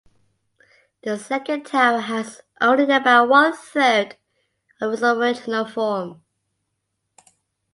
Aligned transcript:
The 1.03 1.19
second 1.19 1.67
tower 1.67 1.99
has 1.99 2.41
only 2.59 2.91
about 2.91 3.29
one-third 3.29 4.17
of 4.81 4.93
its 4.93 5.03
original 5.03 5.63
form. 5.65 6.23